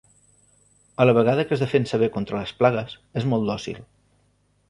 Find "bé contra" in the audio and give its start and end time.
2.05-2.39